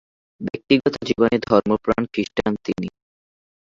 ব্যক্তিগত 0.41 0.93
জীবনে 1.07 1.37
ধর্মপ্রাণ 1.47 2.01
খ্রিস্টান 2.13 2.53
তিনি। 2.65 2.89